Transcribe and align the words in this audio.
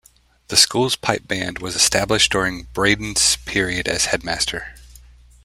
The 0.47 0.57
school's 0.57 0.95
Pipe 0.95 1.27
Band 1.27 1.59
was 1.59 1.75
established 1.75 2.31
during 2.31 2.63
Bryden's 2.73 3.35
period 3.45 3.87
as 3.87 4.05
headmaster. 4.05 4.73